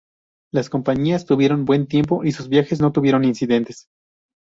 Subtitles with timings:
[0.51, 3.85] Las compañías tuvieron buen tiempo y sus viajes no tuvieron incidentes.